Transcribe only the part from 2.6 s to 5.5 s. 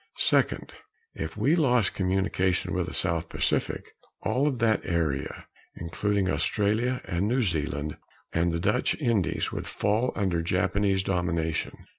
with the southwest Pacific, all of that area,